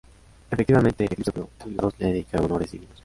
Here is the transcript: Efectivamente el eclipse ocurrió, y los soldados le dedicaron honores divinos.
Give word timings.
Efectivamente 0.49 1.03
el 1.05 1.11
eclipse 1.13 1.29
ocurrió, 1.29 1.49
y 1.57 1.59
los 1.59 1.65
soldados 1.73 1.93
le 1.99 2.07
dedicaron 2.07 2.45
honores 2.47 2.71
divinos. 2.71 2.97